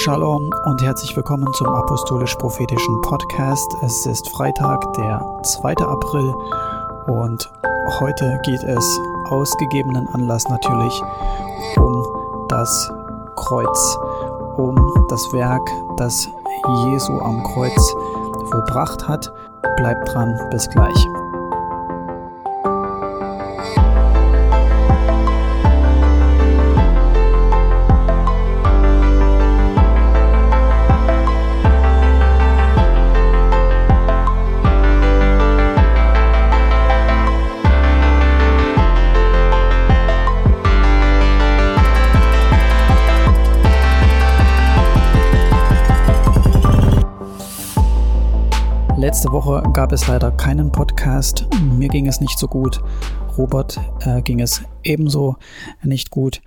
[0.00, 3.70] Shalom und herzlich willkommen zum Apostolisch-Prophetischen Podcast.
[3.84, 5.76] Es ist Freitag, der 2.
[5.76, 6.34] April
[7.06, 7.50] und
[8.00, 11.02] heute geht es ausgegebenen Anlass natürlich
[11.76, 12.04] um
[12.48, 12.90] das
[13.36, 13.98] Kreuz,
[14.56, 14.74] um
[15.10, 15.68] das Werk,
[15.98, 16.26] das
[16.86, 17.94] Jesu am Kreuz
[18.50, 19.30] vollbracht hat.
[19.76, 21.21] Bleibt dran, bis gleich.
[49.02, 51.48] Letzte Woche gab es leider keinen Podcast.
[51.60, 52.80] Mir ging es nicht so gut.
[53.36, 55.38] Robert äh, ging es ebenso
[55.82, 56.40] nicht gut.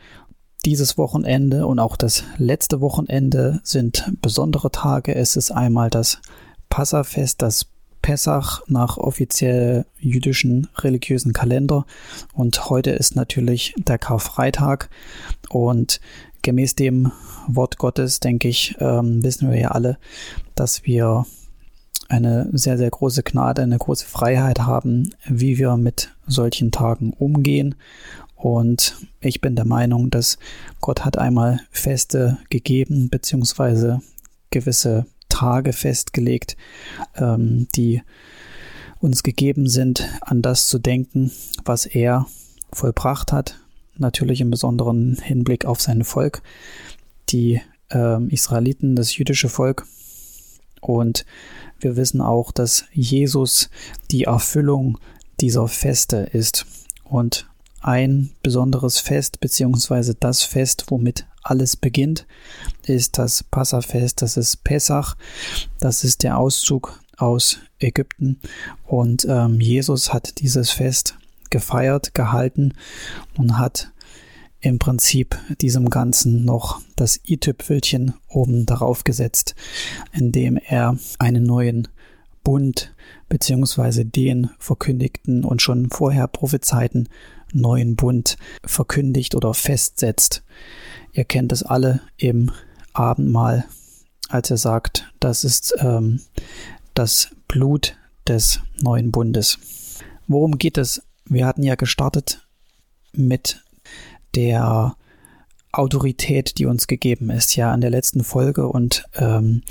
[0.64, 5.14] Dieses Wochenende und auch das letzte Wochenende sind besondere Tage.
[5.14, 6.22] Es ist einmal das
[6.70, 7.66] Passafest, das
[8.02, 11.86] Pessach nach offiziell jüdischen religiösen Kalender
[12.34, 14.90] und heute ist natürlich der Karfreitag
[15.50, 16.00] und
[16.42, 17.12] gemäß dem
[17.50, 19.98] Wort Gottes, denke ich, ähm, wissen wir ja alle,
[20.56, 21.26] dass wir
[22.10, 27.76] eine sehr, sehr große Gnade, eine große Freiheit haben, wie wir mit solchen Tagen umgehen.
[28.36, 30.38] Und ich bin der Meinung, dass
[30.82, 34.02] Gott hat einmal Feste gegeben, beziehungsweise
[34.52, 36.56] gewisse Tage festgelegt,
[37.16, 38.02] ähm, die
[39.00, 41.32] uns gegeben sind, an das zu denken,
[41.64, 42.28] was er
[42.72, 43.60] vollbracht hat.
[43.98, 46.42] Natürlich im besonderen Hinblick auf sein Volk,
[47.30, 49.86] die äh, Israeliten, das jüdische Volk.
[50.88, 51.26] Und
[51.80, 53.70] wir wissen auch, dass Jesus
[54.12, 54.98] die Erfüllung
[55.42, 56.66] dieser Feste ist.
[57.04, 57.48] Und
[57.82, 62.26] ein besonderes Fest, beziehungsweise das Fest, womit alles beginnt,
[62.84, 65.16] ist das Passafest, das ist Pessach,
[65.80, 68.40] das ist der Auszug aus Ägypten.
[68.86, 71.18] Und ähm, Jesus hat dieses Fest
[71.52, 72.74] gefeiert, gehalten
[73.38, 73.92] und hat
[74.66, 79.54] im Prinzip diesem Ganzen noch das i-Tüpfelchen oben darauf gesetzt,
[80.12, 81.88] indem er einen neuen
[82.44, 82.96] Bund
[83.30, 87.10] beziehungsweise den verkündigten und schon vorher prophezeiten
[87.54, 90.44] neuen Bund verkündigt oder festsetzt.
[91.14, 92.52] Ihr kennt es alle im
[92.92, 93.66] Abendmahl,
[94.30, 96.22] als er sagt, das ist ähm,
[96.96, 99.60] das Blut des neuen Bundes.
[100.28, 101.04] Worum geht es?
[101.26, 102.48] Wir hatten ja gestartet
[103.14, 103.64] mit
[104.36, 104.96] der
[105.72, 107.56] Autorität, die uns gegeben ist.
[107.56, 109.62] Ja, in der letzten Folge und ähm,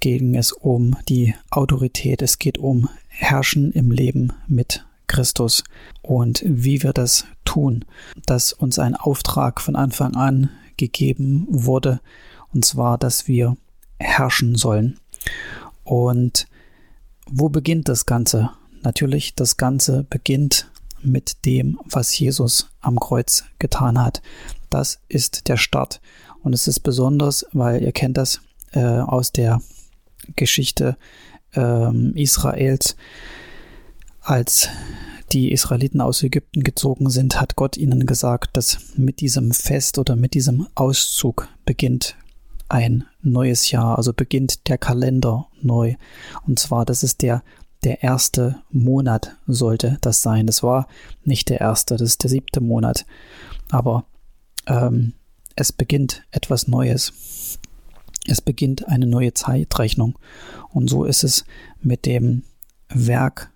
[0.00, 2.22] ging es um die Autorität.
[2.22, 5.64] Es geht um Herrschen im Leben mit Christus
[6.02, 7.84] und wie wir das tun,
[8.26, 12.00] dass uns ein Auftrag von Anfang an gegeben wurde,
[12.54, 13.56] und zwar, dass wir
[13.98, 14.98] herrschen sollen.
[15.84, 16.46] Und
[17.26, 18.50] wo beginnt das Ganze?
[18.82, 20.69] Natürlich, das Ganze beginnt
[21.02, 24.22] mit dem, was Jesus am Kreuz getan hat.
[24.70, 26.00] Das ist der Start.
[26.42, 28.40] Und es ist besonders, weil ihr kennt das
[28.72, 29.60] äh, aus der
[30.36, 30.96] Geschichte
[31.54, 32.96] ähm, Israels,
[34.20, 34.68] als
[35.32, 40.16] die Israeliten aus Ägypten gezogen sind, hat Gott ihnen gesagt, dass mit diesem Fest oder
[40.16, 42.16] mit diesem Auszug beginnt
[42.68, 45.94] ein neues Jahr, also beginnt der Kalender neu.
[46.46, 47.42] Und zwar, das ist der
[47.84, 50.46] der erste Monat sollte das sein.
[50.46, 50.86] Das war
[51.24, 53.06] nicht der erste, das ist der siebte Monat.
[53.70, 54.04] Aber
[54.66, 55.14] ähm,
[55.56, 57.58] es beginnt etwas Neues.
[58.26, 60.18] Es beginnt eine neue Zeitrechnung.
[60.72, 61.44] Und so ist es
[61.80, 62.42] mit dem
[62.88, 63.50] Werk,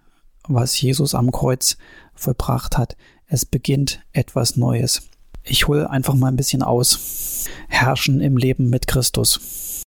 [0.48, 1.76] was Jesus am Kreuz
[2.14, 2.96] vollbracht hat.
[3.26, 5.02] Es beginnt etwas Neues.
[5.42, 7.46] Ich hole einfach mal ein bisschen aus.
[7.68, 9.83] Herrschen im Leben mit Christus.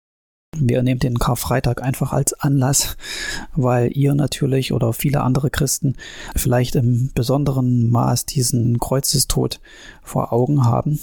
[0.54, 2.98] Wir nehmen den Karfreitag einfach als Anlass,
[3.54, 5.96] weil ihr natürlich oder viele andere Christen
[6.36, 9.60] vielleicht im besonderen Maß diesen Kreuzestod
[10.02, 11.00] vor Augen haben,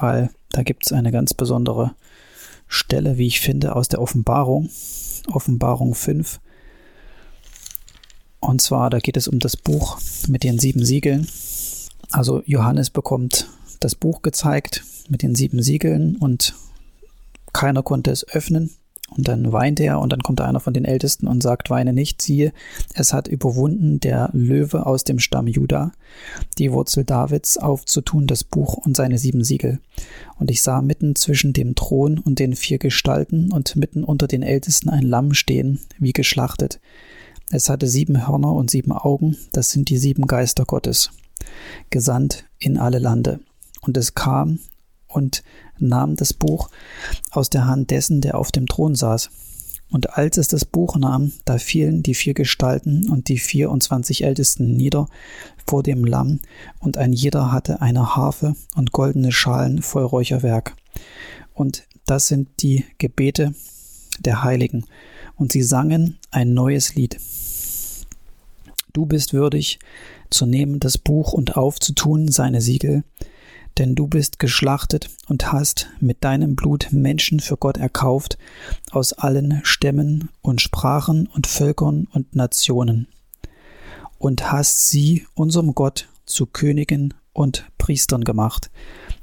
[0.00, 1.94] weil da gibt es eine ganz besondere
[2.66, 4.68] Stelle, wie ich finde, aus der Offenbarung,
[5.28, 6.40] Offenbarung 5.
[8.40, 11.28] Und zwar, da geht es um das Buch mit den sieben Siegeln.
[12.10, 13.48] Also Johannes bekommt
[13.78, 16.54] das Buch gezeigt mit den sieben Siegeln und
[17.52, 18.70] keiner konnte es öffnen.
[19.16, 22.22] Und dann weint er und dann kommt einer von den Ältesten und sagt, weine nicht,
[22.22, 22.52] siehe,
[22.94, 25.90] es hat überwunden der Löwe aus dem Stamm Juda,
[26.58, 29.80] die Wurzel Davids, aufzutun das Buch und seine sieben Siegel.
[30.38, 34.42] Und ich sah mitten zwischen dem Thron und den vier Gestalten und mitten unter den
[34.42, 36.80] Ältesten ein Lamm stehen, wie geschlachtet.
[37.50, 41.10] Es hatte sieben Hörner und sieben Augen, das sind die sieben Geister Gottes,
[41.90, 43.40] gesandt in alle Lande.
[43.80, 44.60] Und es kam
[45.08, 45.42] und
[45.80, 46.70] nahm das Buch
[47.30, 49.30] aus der Hand dessen, der auf dem Thron saß.
[49.90, 54.76] Und als es das Buch nahm, da fielen die vier Gestalten und die vierundzwanzig Ältesten
[54.76, 55.08] nieder
[55.66, 56.38] vor dem Lamm,
[56.78, 60.76] und ein jeder hatte eine Harfe und goldene Schalen voll Räucherwerk.
[61.54, 63.52] Und das sind die Gebete
[64.20, 64.84] der Heiligen.
[65.36, 67.18] Und sie sangen ein neues Lied.
[68.92, 69.78] Du bist würdig,
[70.30, 73.04] zu nehmen das Buch und aufzutun seine Siegel,
[73.78, 78.38] denn du bist geschlachtet und hast mit deinem Blut Menschen für Gott erkauft
[78.90, 83.08] aus allen Stämmen und Sprachen und Völkern und Nationen,
[84.18, 88.70] und hast sie unserem Gott zu Königen und Priestern gemacht,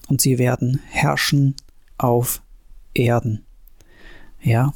[0.08, 1.56] und sie werden herrschen
[1.98, 2.42] auf
[2.94, 3.46] Erden.
[4.42, 4.74] Ja,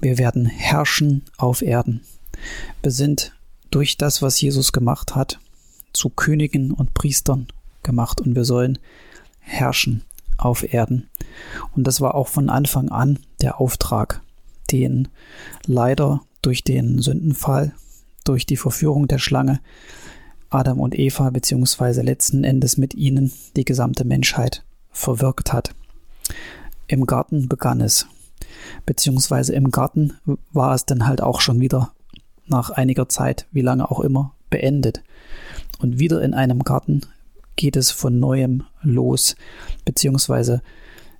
[0.00, 2.02] wir werden herrschen auf Erden.
[2.82, 3.32] Wir sind
[3.70, 5.40] durch das, was Jesus gemacht hat,
[5.92, 7.48] zu Königen und Priestern
[7.86, 8.78] gemacht und wir sollen
[9.40, 10.02] herrschen
[10.36, 11.08] auf Erden.
[11.74, 14.20] Und das war auch von Anfang an der Auftrag,
[14.70, 15.08] den
[15.64, 17.72] leider durch den Sündenfall,
[18.24, 19.60] durch die Verführung der Schlange
[20.50, 25.74] Adam und Eva beziehungsweise letzten Endes mit ihnen die gesamte Menschheit verwirkt hat.
[26.86, 28.06] Im Garten begann es,
[28.84, 30.14] beziehungsweise im Garten
[30.52, 31.92] war es dann halt auch schon wieder
[32.46, 35.02] nach einiger Zeit, wie lange auch immer, beendet.
[35.78, 37.02] Und wieder in einem Garten
[37.56, 39.36] geht es von neuem los,
[39.84, 40.62] beziehungsweise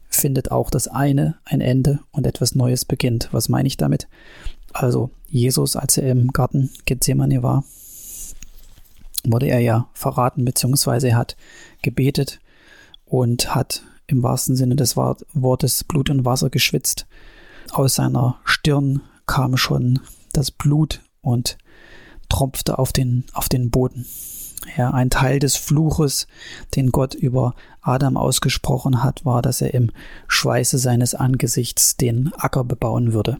[0.08, 3.28] findet auch das eine ein Ende und etwas Neues beginnt.
[3.32, 4.08] Was meine ich damit?
[4.72, 7.64] Also Jesus, als er im Garten Gethsemane war,
[9.24, 11.36] wurde er ja verraten, beziehungsweise er hat
[11.82, 12.40] gebetet
[13.04, 17.06] und hat im wahrsten Sinne des Wortes Blut und Wasser geschwitzt.
[17.72, 19.98] Aus seiner Stirn kam schon
[20.32, 21.58] das Blut und
[22.28, 24.06] tropfte auf den, auf den Boden.
[24.76, 26.26] Ja, ein Teil des Fluches,
[26.74, 29.90] den Gott über Adam ausgesprochen hat, war, dass er im
[30.28, 33.38] Schweiße seines Angesichts den Acker bebauen würde.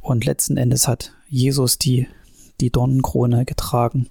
[0.00, 2.06] Und letzten Endes hat Jesus die,
[2.60, 4.08] die Dornenkrone getragen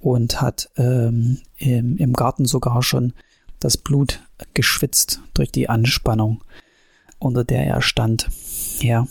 [0.00, 3.12] und hat ähm, im, im Garten sogar schon
[3.60, 4.22] das Blut
[4.54, 6.42] geschwitzt durch die Anspannung,
[7.18, 8.28] unter der er stand.
[8.80, 9.06] Ja,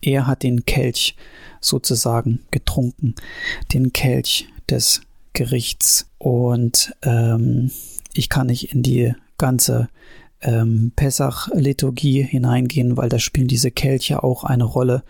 [0.00, 1.16] er hat den Kelch
[1.60, 3.14] sozusagen getrunken,
[3.72, 5.02] den Kelch des
[5.32, 6.06] Gerichts.
[6.18, 7.70] Und ähm,
[8.14, 9.88] ich kann nicht in die ganze
[10.40, 15.04] ähm, Pessach-Liturgie hineingehen, weil da spielen diese Kelche auch eine Rolle.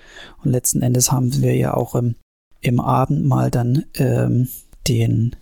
[0.44, 2.16] Und letzten Endes haben wir ja auch im,
[2.60, 4.48] im Abendmahl dann ähm,
[4.88, 5.36] den,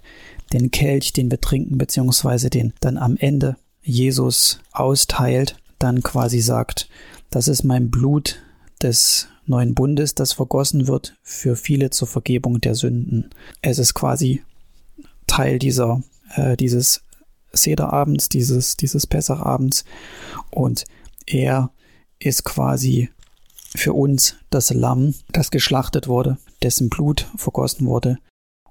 [0.52, 6.88] den Kelch, den wir trinken, beziehungsweise den dann am Ende Jesus austeilt, dann quasi sagt,
[7.30, 8.42] das ist mein Blut
[8.82, 13.30] des neuen Bundes, das vergossen wird für viele zur Vergebung der Sünden.
[13.60, 14.42] Es ist quasi
[15.26, 16.02] Teil dieser,
[16.34, 17.02] äh, dieses
[17.52, 19.84] Sederabends, dieses, dieses Pessachabends
[20.50, 20.84] und
[21.26, 21.70] er
[22.18, 23.10] ist quasi
[23.76, 28.18] für uns das Lamm, das geschlachtet wurde, dessen Blut vergossen wurde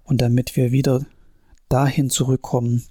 [0.04, 1.06] und damit wir wieder
[1.70, 2.84] dahin zurückkommen,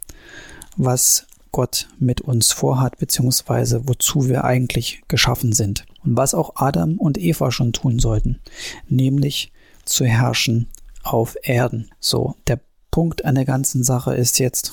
[0.76, 5.87] was Gott mit uns vorhat, beziehungsweise wozu wir eigentlich geschaffen sind.
[6.16, 8.40] Was auch Adam und Eva schon tun sollten,
[8.88, 9.52] nämlich
[9.84, 10.69] zu herrschen
[11.02, 11.90] auf Erden.
[12.00, 12.60] So, der
[12.90, 14.72] Punkt an der ganzen Sache ist jetzt,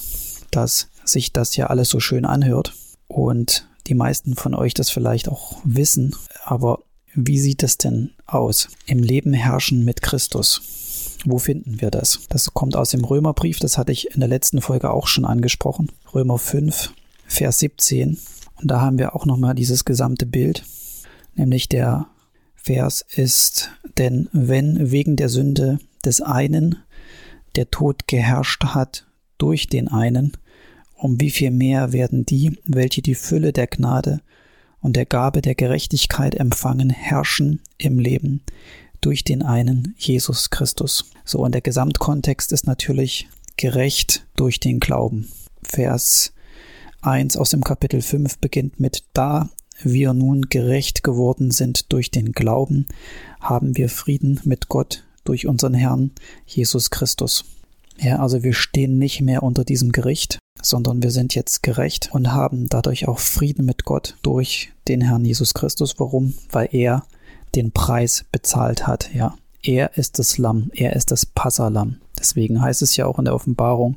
[0.52, 2.74] dass sich das ja alles so schön anhört
[3.08, 6.80] und die meisten von euch das vielleicht auch wissen, aber
[7.14, 8.68] wie sieht es denn aus?
[8.86, 11.18] Im Leben herrschen mit Christus.
[11.24, 12.22] Wo finden wir das?
[12.30, 15.92] Das kommt aus dem Römerbrief, das hatte ich in der letzten Folge auch schon angesprochen.
[16.14, 16.92] Römer 5,
[17.28, 18.18] Vers 17.
[18.62, 20.66] Und da haben wir auch nochmal dieses gesamte Bild,
[21.36, 22.08] nämlich der
[22.56, 26.78] Vers ist, denn wenn wegen der Sünde des einen
[27.56, 29.06] der Tod geherrscht hat
[29.38, 30.34] durch den einen,
[30.96, 34.22] um wie viel mehr werden die, welche die Fülle der Gnade
[34.82, 38.42] und der Gabe der Gerechtigkeit empfangen, herrschen im Leben
[39.02, 41.12] durch den einen Jesus Christus.
[41.24, 43.28] So, und der Gesamtkontext ist natürlich
[43.58, 45.30] gerecht durch den Glauben.
[45.62, 46.34] Vers
[47.02, 49.50] 1 aus dem Kapitel 5 beginnt mit Da
[49.82, 52.88] wir nun gerecht geworden sind durch den Glauben,
[53.40, 56.12] haben wir Frieden mit Gott durch unseren Herrn
[56.46, 57.46] Jesus Christus.
[57.98, 62.34] Ja, also wir stehen nicht mehr unter diesem Gericht, sondern wir sind jetzt gerecht und
[62.34, 65.96] haben dadurch auch Frieden mit Gott durch den Herrn Jesus Christus.
[66.00, 66.34] Warum?
[66.52, 67.06] Weil er
[67.56, 69.38] den Preis bezahlt hat, ja.
[69.62, 71.98] Er ist das Lamm, er ist das Passalam.
[72.20, 73.96] Deswegen heißt es ja auch in der Offenbarung,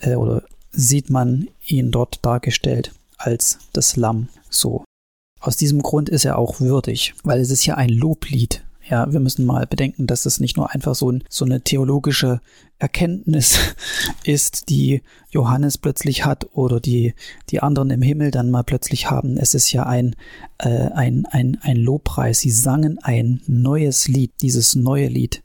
[0.00, 4.28] äh, oder sieht man ihn dort dargestellt als das Lamm.
[4.48, 4.84] So.
[5.42, 8.64] Aus diesem Grund ist er auch würdig, weil es ist ja ein Loblied.
[8.88, 12.40] Ja, wir müssen mal bedenken, dass es nicht nur einfach so, ein, so eine theologische
[12.78, 13.58] Erkenntnis
[14.24, 17.14] ist, die Johannes plötzlich hat oder die,
[17.50, 19.36] die anderen im Himmel dann mal plötzlich haben.
[19.36, 20.14] Es ist ja ein,
[20.58, 22.38] äh, ein, ein, ein Lobpreis.
[22.38, 25.42] Sie sangen ein neues Lied, dieses neue Lied.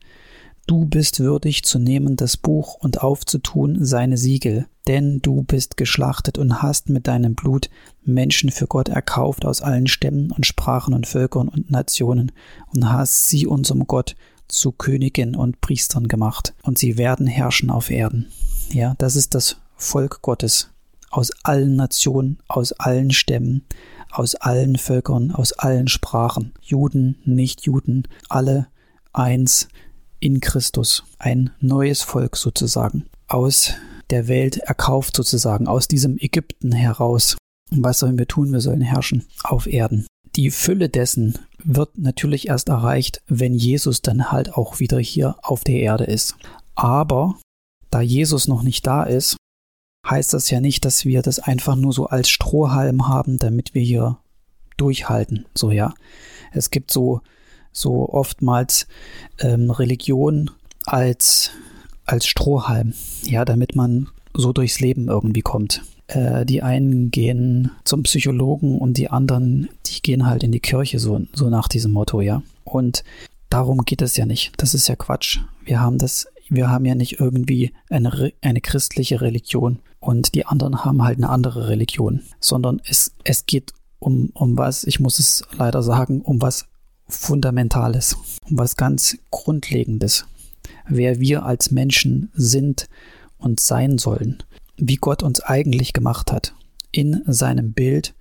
[0.68, 6.38] Du bist würdig zu nehmen das Buch und aufzutun seine Siegel, denn du bist geschlachtet
[6.38, 7.70] und hast mit deinem Blut
[8.04, 12.32] Menschen für Gott erkauft aus allen Stämmen und Sprachen und Völkern und Nationen
[12.74, 14.16] und hast sie unserem Gott
[14.48, 18.28] zu Königen und Priestern gemacht, und sie werden herrschen auf Erden.
[18.72, 20.70] Ja, das ist das Volk Gottes
[21.10, 23.66] aus allen Nationen, aus allen Stämmen,
[24.10, 28.68] aus allen Völkern, aus allen Sprachen, Juden, Nichtjuden, alle
[29.14, 29.68] eins
[30.20, 33.74] in Christus, ein neues Volk sozusagen, aus
[34.10, 37.38] der Welt erkauft sozusagen, aus diesem Ägypten heraus.
[37.72, 38.52] Und was sollen wir tun?
[38.52, 40.08] Wir sollen herrschen auf Erden.
[40.36, 45.64] Die Fülle dessen wird natürlich erst erreicht, wenn Jesus dann halt auch wieder hier auf
[45.64, 46.36] der Erde ist.
[46.76, 47.38] Aber
[47.90, 49.38] da Jesus noch nicht da ist,
[50.08, 53.82] heißt das ja nicht, dass wir das einfach nur so als Strohhalm haben, damit wir
[53.82, 54.20] hier
[54.78, 55.46] durchhalten.
[55.54, 55.94] So ja.
[56.54, 57.22] Es gibt so
[57.78, 58.88] so oftmals
[59.40, 60.50] ähm, Religion
[60.86, 61.52] als,
[62.08, 65.84] als Strohhalm, ja, damit man so durchs Leben irgendwie kommt.
[66.08, 71.00] Äh, die einen gehen zum Psychologen und die anderen, die gehen halt in die Kirche,
[71.00, 72.42] so, so nach diesem Motto, ja.
[72.64, 73.04] Und
[73.50, 74.54] darum geht es ja nicht.
[74.58, 75.40] Das ist ja Quatsch.
[75.66, 80.86] Wir haben das, wir haben ja nicht irgendwie eine, eine christliche Religion und die anderen
[80.86, 85.44] haben halt eine andere Religion, sondern es, es geht um, um was, ich muss es
[85.58, 86.68] leider sagen, um was
[87.10, 88.16] Fundamentales,
[88.50, 90.26] um was ganz Grundlegendes,
[90.88, 92.88] wer wir als Menschen sind
[93.38, 94.44] und sein sollen,
[94.78, 96.54] wie Gott uns eigentlich gemacht hat,
[96.92, 98.14] in seinem Bild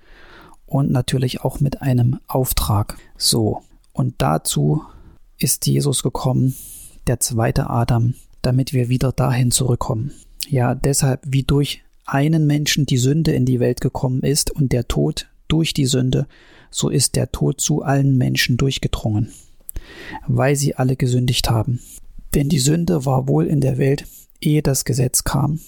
[0.66, 2.98] und natürlich auch mit einem Auftrag.
[3.16, 3.62] So,
[3.92, 4.82] und dazu
[5.38, 6.54] ist Jesus gekommen,
[7.06, 10.12] der zweite Adam, damit wir wieder dahin zurückkommen.
[10.48, 14.86] Ja, deshalb wie durch einen Menschen die Sünde in die Welt gekommen ist und der
[14.88, 16.26] Tod durch die Sünde,
[16.70, 19.32] so ist der Tod zu allen Menschen durchgedrungen,
[20.26, 21.80] weil sie alle gesündigt haben.
[22.36, 24.06] Denn die Sünde war wohl in der Welt,
[24.40, 25.58] ehe das Gesetz kam.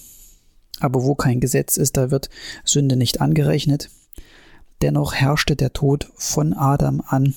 [0.79, 2.29] Aber wo kein Gesetz ist, da wird
[2.63, 3.89] Sünde nicht angerechnet.
[4.81, 7.33] Dennoch herrschte der Tod von Adam an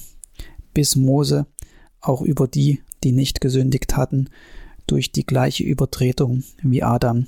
[0.74, 1.46] bis Mose
[2.00, 4.28] auch über die, die nicht gesündigt hatten,
[4.86, 7.26] durch die gleiche Übertretung wie Adam,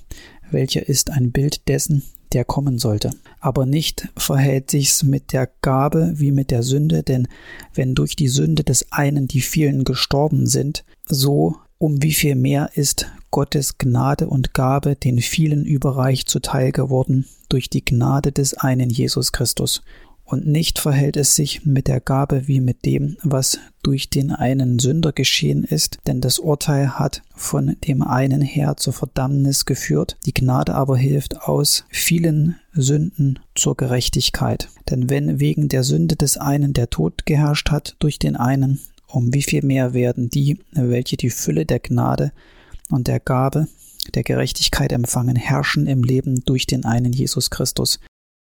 [0.51, 3.11] welcher ist ein Bild dessen, der kommen sollte.
[3.41, 7.29] Aber nicht verhält sich's mit der Gabe wie mit der Sünde, denn
[7.73, 12.71] wenn durch die Sünde des einen die vielen gestorben sind, so um wie viel mehr
[12.73, 18.89] ist Gottes Gnade und Gabe den vielen überreich zuteil geworden durch die Gnade des einen
[18.89, 19.83] Jesus Christus?
[20.25, 24.79] Und nicht verhält es sich mit der Gabe wie mit dem, was durch den einen
[24.79, 30.33] Sünder geschehen ist, denn das Urteil hat von dem einen her zur Verdammnis geführt, die
[30.33, 34.71] Gnade aber hilft aus vielen Sünden zur Gerechtigkeit.
[34.89, 38.81] Denn wenn wegen der Sünde des einen der Tod geherrscht hat durch den einen,
[39.15, 42.33] um wie viel mehr werden die, welche die Fülle der Gnade
[42.91, 43.69] und der Gabe
[44.15, 48.01] der Gerechtigkeit empfangen, herrschen im Leben durch den einen Jesus Christus.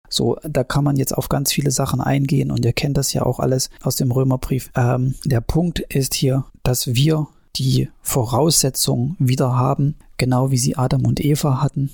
[0.08, 3.22] So, da kann man jetzt auf ganz viele Sachen eingehen und ihr kennt das ja
[3.22, 4.70] auch alles aus dem Römerbrief.
[4.74, 11.06] Ähm, der Punkt ist hier, dass wir die Voraussetzung wieder haben, genau wie sie Adam
[11.06, 11.90] und Eva hatten,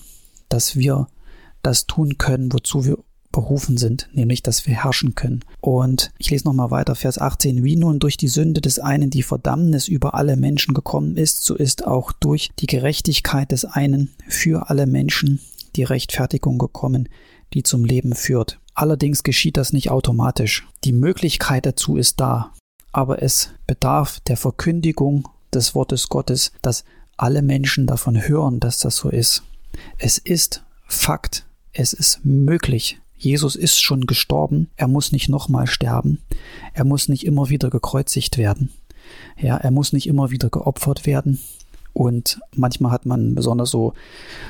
[0.49, 1.09] dass wir
[1.63, 2.99] das tun können, wozu wir
[3.33, 5.45] berufen sind, nämlich dass wir herrschen können.
[5.61, 7.65] Und ich lese nochmal weiter, Vers 18.
[7.65, 11.55] Wie nun durch die Sünde des einen die Verdammnis über alle Menschen gekommen ist, so
[11.55, 15.41] ist auch durch die Gerechtigkeit des einen für alle Menschen
[15.77, 17.09] die Rechtfertigung gekommen,
[17.55, 18.61] die zum Leben führt.
[18.75, 20.67] Allerdings geschieht das nicht automatisch.
[20.85, 22.53] Die Möglichkeit dazu ist da,
[22.93, 26.85] aber es bedarf der Verkündigung des Wortes Gottes, dass
[27.17, 29.43] alle Menschen davon hören, dass das so ist.
[29.99, 33.01] Es ist Fakt, es ist möglich.
[33.23, 36.19] Jesus ist schon gestorben, er muss nicht nochmal sterben,
[36.75, 38.71] er muss nicht immer wieder gekreuzigt werden.
[39.39, 41.39] Ja, er muss nicht immer wieder geopfert werden,
[41.93, 43.93] und manchmal hat man besonders so,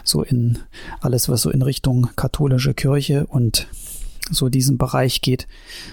[0.04, 0.58] so in
[1.00, 3.66] alles, was so in Richtung katholische Kirche und
[4.30, 5.48] so diesen Bereich geht,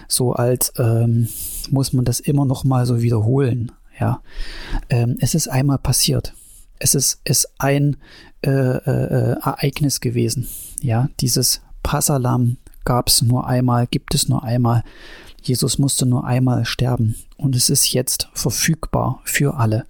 [0.07, 1.27] so als ähm,
[1.71, 3.71] muss man das immer noch mal so wiederholen.
[3.99, 4.21] Ja,
[4.89, 6.33] ähm, es ist einmal passiert.
[6.77, 7.97] Es ist, ist ein
[8.45, 10.47] äh, äh, Ereignis gewesen.
[10.81, 12.57] Ja, dieses Passalam
[13.07, 14.83] es nur einmal, gibt es nur einmal.
[15.41, 19.85] Jesus musste nur einmal sterben und es ist jetzt verfügbar für alle.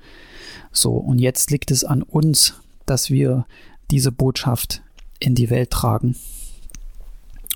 [0.72, 3.46] So, und jetzt liegt es an uns, dass wir
[3.90, 4.82] diese Botschaft
[5.20, 6.16] in die Welt tragen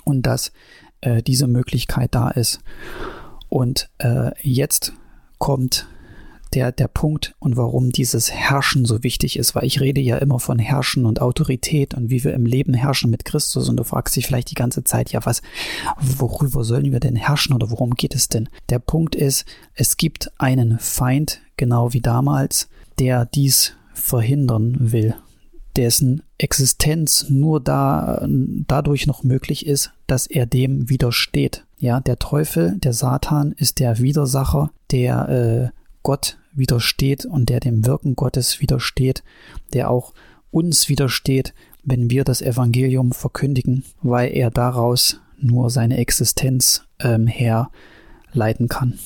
[0.04, 0.52] und dass
[1.02, 2.60] äh, diese Möglichkeit da ist.
[3.50, 4.94] Und äh, jetzt
[5.38, 5.88] kommt
[6.54, 10.40] der, der Punkt und warum dieses Herrschen so wichtig ist, weil ich rede ja immer
[10.40, 14.16] von Herrschen und Autorität und wie wir im Leben herrschen mit Christus und du fragst
[14.16, 15.42] dich vielleicht die ganze Zeit, ja, was,
[16.00, 18.50] worüber sollen wir denn herrschen oder worum geht es denn?
[18.70, 22.70] Der Punkt ist, es gibt einen Feind, genau wie damals,
[23.00, 25.16] der dies verhindern will,
[25.76, 31.66] dessen Existenz nur da, dadurch noch möglich ist, dass er dem widersteht.
[31.80, 37.86] Ja, der Teufel, der Satan ist der Widersacher, der äh, Gott widersteht und der dem
[37.86, 39.24] Wirken Gottes widersteht,
[39.74, 40.14] der auch
[40.52, 48.70] uns widersteht, wenn wir das Evangelium verkündigen, weil er daraus nur seine Existenz ähm, herleiten
[48.70, 49.00] kann.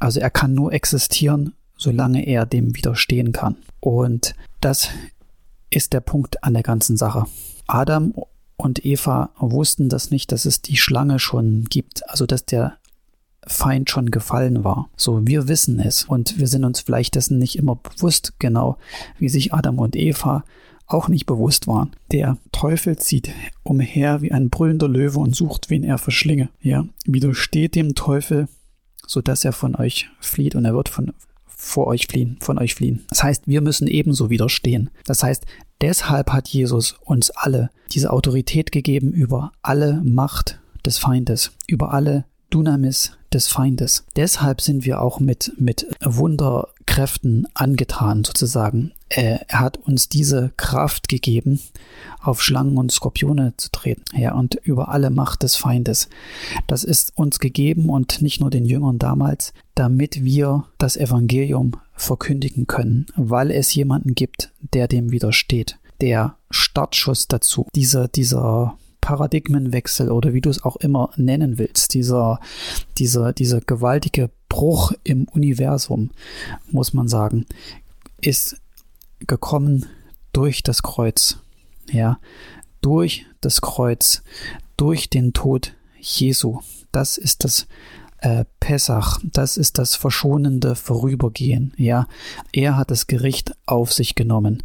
[0.00, 3.56] Also er kann nur existieren, solange er dem widerstehen kann.
[3.80, 4.88] Und das
[5.70, 7.26] ist der Punkt an der ganzen Sache.
[7.66, 8.14] Adam
[8.56, 12.78] und Eva wussten das nicht, dass es die Schlange schon gibt, also dass der
[13.46, 14.88] Feind schon gefallen war.
[14.96, 18.76] So, wir wissen es und wir sind uns vielleicht dessen nicht immer bewusst, genau
[19.18, 20.44] wie sich Adam und Eva
[20.86, 21.92] auch nicht bewusst waren.
[22.12, 23.30] Der Teufel zieht
[23.62, 26.50] umher wie ein brüllender Löwe und sucht, wen er verschlinge.
[26.60, 28.48] Ja, widersteht dem Teufel,
[29.06, 31.12] so dass er von euch flieht und er wird von
[31.56, 33.04] vor euch fliehen, von euch fliehen.
[33.08, 34.90] Das heißt, wir müssen ebenso widerstehen.
[35.06, 35.46] Das heißt,
[35.80, 42.26] deshalb hat Jesus uns alle diese Autorität gegeben über alle Macht des Feindes, über alle
[42.50, 44.04] Dunamis des Feindes.
[44.16, 48.92] Deshalb sind wir auch mit, mit Wunderkräften angetan, sozusagen.
[49.08, 51.60] Er hat uns diese Kraft gegeben,
[52.20, 56.08] auf Schlangen und Skorpione zu treten, ja, und über alle Macht des Feindes.
[56.66, 62.66] Das ist uns gegeben und nicht nur den Jüngern damals, damit wir das Evangelium verkündigen
[62.66, 65.78] können, weil es jemanden gibt, der dem widersteht.
[66.00, 72.40] Der Startschuss dazu, dieser, dieser Paradigmenwechsel oder wie du es auch immer nennen willst, dieser,
[72.96, 76.10] dieser, dieser gewaltige Bruch im Universum,
[76.70, 77.44] muss man sagen,
[78.22, 78.56] ist
[79.20, 79.84] gekommen
[80.32, 81.38] durch das Kreuz.
[81.92, 82.18] Ja,
[82.80, 84.22] durch das Kreuz,
[84.78, 86.60] durch den Tod Jesu.
[86.90, 87.66] Das ist das
[88.18, 91.72] äh, Pessach, das ist das verschonende Vorübergehen.
[91.76, 92.06] Ja,
[92.52, 94.62] er hat das Gericht auf sich genommen.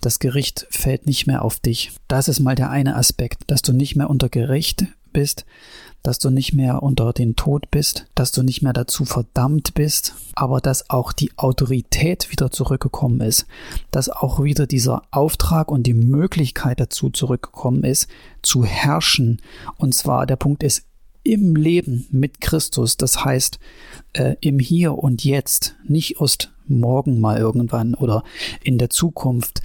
[0.00, 1.92] Das Gericht fällt nicht mehr auf dich.
[2.08, 5.44] Das ist mal der eine Aspekt, dass du nicht mehr unter Gericht bist,
[6.02, 10.14] dass du nicht mehr unter den Tod bist, dass du nicht mehr dazu verdammt bist,
[10.34, 13.46] aber dass auch die Autorität wieder zurückgekommen ist,
[13.90, 18.08] dass auch wieder dieser Auftrag und die Möglichkeit dazu zurückgekommen ist,
[18.42, 19.42] zu herrschen.
[19.76, 20.84] Und zwar der Punkt ist
[21.22, 23.58] im Leben mit Christus, das heißt
[24.14, 28.22] äh, im Hier und Jetzt, nicht erst morgen mal irgendwann oder
[28.62, 29.60] in der Zukunft,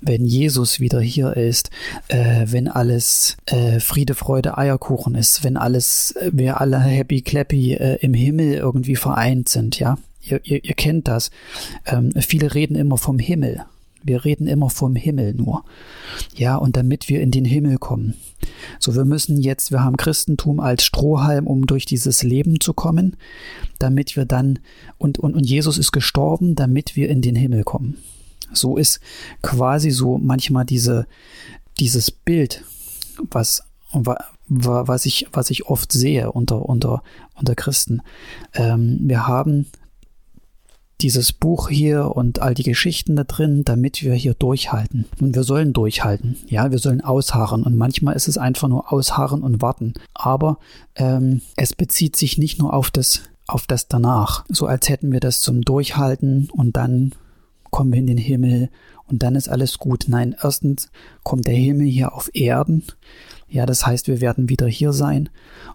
[0.00, 1.70] wenn Jesus wieder hier ist,
[2.08, 7.74] äh, wenn alles äh, Friede, Freude, Eierkuchen ist, wenn alles, äh, wir alle happy clappy
[7.74, 9.98] äh, im Himmel irgendwie vereint sind, ja.
[10.22, 11.30] Ihr, ihr, ihr kennt das.
[11.86, 13.64] Ähm, viele reden immer vom Himmel.
[14.02, 15.64] Wir reden immer vom Himmel nur.
[16.34, 18.14] Ja, und damit wir in den Himmel kommen.
[18.78, 23.16] So, wir müssen jetzt, wir haben Christentum als Strohhalm, um durch dieses Leben zu kommen,
[23.78, 24.58] damit wir dann,
[24.98, 27.98] und, und, und Jesus ist gestorben, damit wir in den Himmel kommen.
[28.52, 29.00] So ist
[29.42, 31.06] quasi so manchmal diese,
[31.78, 32.64] dieses Bild,
[33.30, 33.62] was,
[34.48, 37.02] was ich, was ich oft sehe unter, unter,
[37.34, 38.02] unter Christen.
[38.54, 39.66] Ähm, wir haben
[41.02, 45.06] dieses Buch hier und all die Geschichten da drin, damit wir hier durchhalten.
[45.20, 46.36] Und wir sollen durchhalten.
[46.46, 47.62] Ja, wir sollen ausharren.
[47.62, 49.94] Und manchmal ist es einfach nur ausharren und warten.
[50.14, 50.58] Aber
[50.96, 54.44] ähm, es bezieht sich nicht nur auf das, auf das danach.
[54.48, 57.12] So als hätten wir das zum Durchhalten und dann
[57.70, 58.68] kommen wir in den Himmel
[59.06, 60.04] und dann ist alles gut.
[60.08, 60.88] Nein, erstens
[61.22, 62.84] kommt der Himmel hier auf Erden.
[63.48, 65.28] Ja, das heißt, wir werden wieder hier sein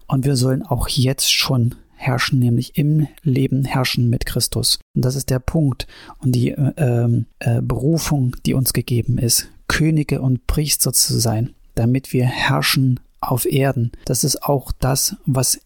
[0.06, 1.74] und wir sollen auch jetzt schon
[2.06, 4.78] herrschen, nämlich im Leben herrschen mit Christus.
[4.94, 5.86] Und das ist der Punkt
[6.18, 11.54] und die äh, ähm, äh, Berufung, die uns gegeben ist, Könige und Priester zu sein,
[11.74, 13.92] damit wir herrschen auf Erden.
[14.04, 15.60] Das ist auch das, was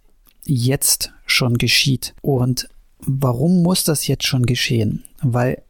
[0.44, 2.14] jetzt schon geschieht.
[2.22, 2.68] Und
[3.00, 5.04] warum muss das jetzt schon geschehen?
[5.22, 5.62] Weil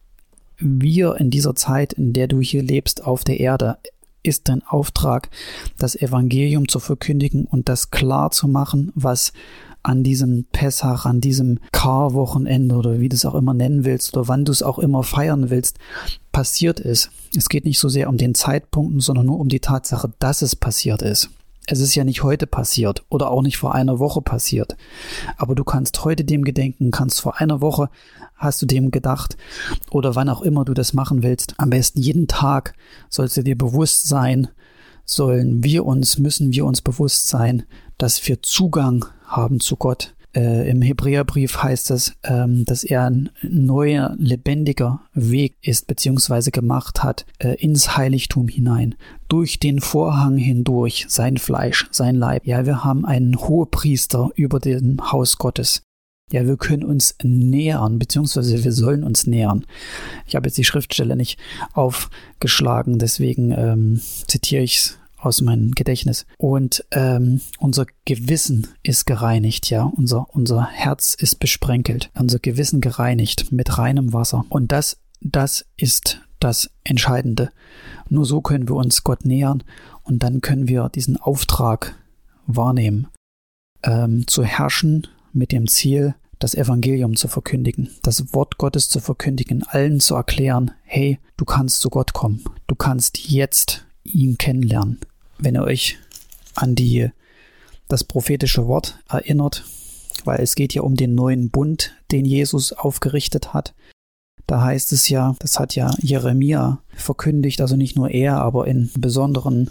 [0.58, 3.78] wir in dieser Zeit, in der du hier lebst auf der Erde,
[4.22, 5.30] ist dein Auftrag,
[5.78, 9.32] das Evangelium zu verkündigen und das klar zu machen, was
[9.82, 14.28] an diesem Pessach, an diesem Karwochenende oder wie du es auch immer nennen willst oder
[14.28, 15.78] wann du es auch immer feiern willst,
[16.32, 17.10] passiert ist.
[17.36, 20.56] Es geht nicht so sehr um den Zeitpunkten, sondern nur um die Tatsache, dass es
[20.56, 21.30] passiert ist.
[21.66, 24.76] Es ist ja nicht heute passiert oder auch nicht vor einer Woche passiert.
[25.36, 27.90] Aber du kannst heute dem gedenken, kannst vor einer Woche
[28.34, 29.36] hast du dem gedacht
[29.90, 31.54] oder wann auch immer du das machen willst.
[31.58, 32.74] Am besten jeden Tag
[33.08, 34.48] sollst du dir bewusst sein,
[35.10, 37.64] sollen wir uns, müssen wir uns bewusst sein,
[37.98, 43.30] dass wir Zugang haben zu Gott, Äh, Im Hebräerbrief heißt es, ähm, dass er ein
[43.42, 48.94] neuer, lebendiger Weg ist, beziehungsweise gemacht hat, äh, ins Heiligtum hinein.
[49.26, 52.46] Durch den Vorhang hindurch, sein Fleisch, sein Leib.
[52.46, 55.82] Ja, wir haben einen Hohepriester über dem Haus Gottes.
[56.32, 59.66] Ja, wir können uns nähern, beziehungsweise wir sollen uns nähern.
[60.28, 61.40] Ich habe jetzt die Schriftstelle nicht
[61.72, 66.26] aufgeschlagen, deswegen ähm, zitiere ich es aus meinem Gedächtnis.
[66.38, 69.84] Und ähm, unser Gewissen ist gereinigt, ja.
[69.84, 72.10] Unser, unser Herz ist besprenkelt.
[72.18, 74.44] Unser Gewissen gereinigt mit reinem Wasser.
[74.48, 77.50] Und das, das ist das Entscheidende.
[78.08, 79.62] Nur so können wir uns Gott nähern
[80.02, 81.94] und dann können wir diesen Auftrag
[82.46, 83.08] wahrnehmen,
[83.82, 89.62] ähm, zu herrschen mit dem Ziel, das Evangelium zu verkündigen, das Wort Gottes zu verkündigen,
[89.62, 94.98] allen zu erklären, hey, du kannst zu Gott kommen, du kannst jetzt ihn kennenlernen
[95.40, 95.98] wenn ihr euch
[96.54, 97.10] an die,
[97.88, 99.64] das prophetische Wort erinnert,
[100.24, 103.74] weil es geht ja um den neuen Bund, den Jesus aufgerichtet hat.
[104.46, 108.90] Da heißt es ja, das hat ja Jeremia verkündigt, also nicht nur er, aber in
[108.96, 109.70] besonderen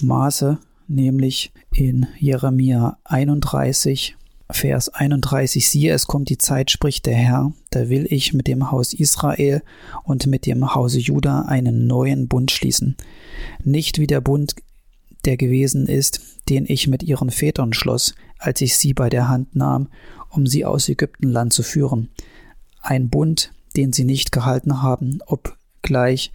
[0.00, 4.16] Maße, nämlich in Jeremia 31,
[4.48, 8.70] Vers 31, siehe, es kommt die Zeit, spricht der Herr, da will ich mit dem
[8.70, 9.62] Haus Israel
[10.04, 12.96] und mit dem Hause Juda einen neuen Bund schließen.
[13.64, 14.54] Nicht wie der Bund
[15.24, 19.56] der gewesen ist, den ich mit ihren Vätern schloss, als ich sie bei der Hand
[19.56, 19.88] nahm,
[20.30, 22.10] um sie aus Ägyptenland zu führen.
[22.80, 26.32] Ein Bund, den sie nicht gehalten haben, ob gleich,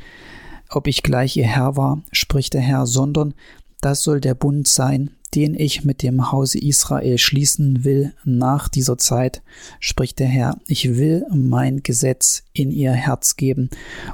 [0.70, 3.34] ob ich gleich ihr Herr war, spricht der Herr, sondern
[3.80, 8.98] das soll der Bund sein, den ich mit dem Hause Israel schließen will nach dieser
[8.98, 9.42] Zeit,
[9.80, 13.70] spricht der Herr, ich will mein Gesetz in ihr Herz geben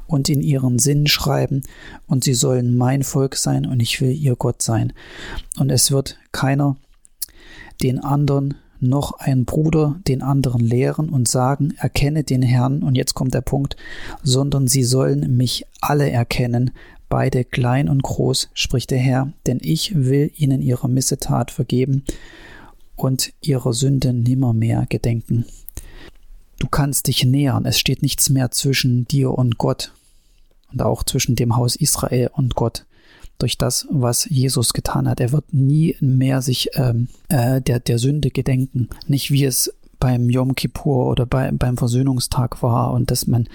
[0.06, 1.64] und in ihren Sinn schreiben,
[2.06, 4.94] und sie sollen mein Volk sein, und ich will ihr Gott sein.
[5.58, 6.78] Und es wird keiner
[7.82, 13.16] den anderen noch ein Bruder den anderen lehren und sagen, erkenne den Herrn, und jetzt
[13.16, 13.76] kommt der Punkt,
[14.24, 16.72] sondern sie sollen mich alle erkennen,
[17.10, 22.04] beide klein und groß, spricht der Herr, denn ich will ihnen ihre Missetat vergeben
[22.96, 25.46] und ihre Sünde nimmermehr gedenken.
[26.60, 29.92] Du kannst dich nähern, es steht nichts mehr zwischen dir und Gott
[30.72, 32.86] und auch zwischen dem Haus Israel und Gott
[33.38, 35.20] durch das, was Jesus getan hat.
[35.20, 38.90] Er wird nie mehr sich ähm, äh, der, der Sünde gedenken.
[39.06, 43.48] Nicht wie es beim Yom Kippur oder bei, beim Versöhnungstag war und dass man,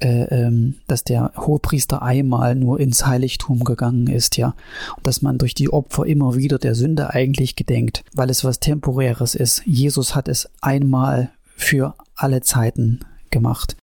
[0.00, 4.54] äh, ähm, dass der Hohepriester einmal nur ins Heiligtum gegangen ist, ja,
[4.96, 8.60] und dass man durch die Opfer immer wieder der Sünde eigentlich gedenkt, weil es was
[8.60, 9.62] Temporäres ist.
[9.64, 13.76] Jesus hat es einmal für alle Zeiten gemacht,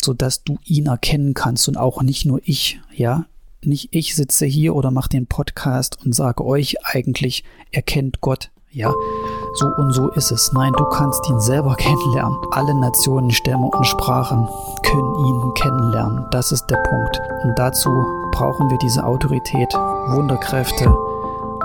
[0.00, 3.26] so dass du ihn erkennen kannst und auch nicht nur ich, ja.
[3.64, 8.92] Nicht ich sitze hier oder mache den Podcast und sage euch eigentlich, erkennt Gott, ja,
[9.54, 10.52] so und so ist es.
[10.52, 12.36] Nein, du kannst ihn selber kennenlernen.
[12.50, 14.48] Alle Nationen, Stämme und Sprachen
[14.82, 16.26] können ihn kennenlernen.
[16.30, 17.20] Das ist der Punkt.
[17.44, 17.88] Und dazu
[18.32, 19.72] brauchen wir diese Autorität,
[20.08, 20.94] Wunderkräfte,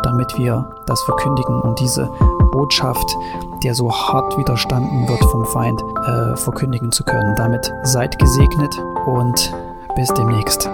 [0.04, 2.10] damit wir das verkündigen und diese
[2.54, 3.17] Botschaft,
[3.63, 7.36] der so hart widerstanden wird vom Feind, äh, verkündigen zu können.
[7.36, 8.74] Damit seid gesegnet
[9.06, 9.54] und
[9.95, 10.69] bis demnächst.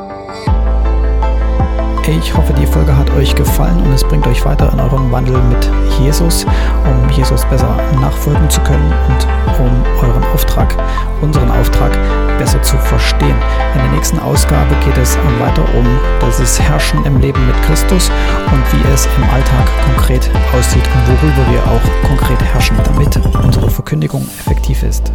[2.09, 5.41] Ich hoffe, die Folge hat euch gefallen und es bringt euch weiter in eurem Wandel
[5.43, 6.45] mit Jesus,
[6.85, 9.27] um Jesus besser nachfolgen zu können und
[9.59, 10.73] um euren Auftrag,
[11.21, 11.91] unseren Auftrag
[12.37, 13.35] besser zu verstehen.
[13.73, 15.85] In der nächsten Ausgabe geht es weiter um
[16.21, 18.09] das Herrschen im Leben mit Christus
[18.53, 23.69] und wie es im Alltag konkret aussieht und worüber wir auch konkret herrschen, damit unsere
[23.69, 25.11] Verkündigung effektiv ist.